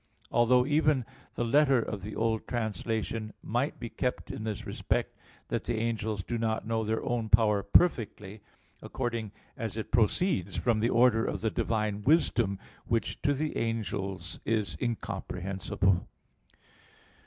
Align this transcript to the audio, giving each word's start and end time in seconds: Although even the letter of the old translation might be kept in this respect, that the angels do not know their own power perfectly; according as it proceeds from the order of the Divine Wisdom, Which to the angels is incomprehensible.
Although 0.31 0.65
even 0.65 1.05
the 1.35 1.43
letter 1.45 1.79
of 1.79 2.01
the 2.01 2.15
old 2.15 2.47
translation 2.47 3.33
might 3.43 3.79
be 3.79 3.87
kept 3.87 4.31
in 4.31 4.43
this 4.45 4.65
respect, 4.65 5.15
that 5.49 5.65
the 5.65 5.75
angels 5.77 6.23
do 6.23 6.39
not 6.39 6.65
know 6.65 6.83
their 6.83 7.03
own 7.03 7.29
power 7.29 7.61
perfectly; 7.61 8.41
according 8.81 9.31
as 9.55 9.77
it 9.77 9.91
proceeds 9.91 10.55
from 10.57 10.79
the 10.79 10.89
order 10.89 11.23
of 11.23 11.41
the 11.41 11.51
Divine 11.51 12.01
Wisdom, 12.01 12.57
Which 12.87 13.21
to 13.21 13.35
the 13.35 13.55
angels 13.55 14.39
is 14.43 14.75
incomprehensible. 14.81 16.07